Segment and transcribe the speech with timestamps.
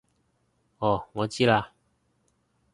[0.79, 1.67] 哦我知喇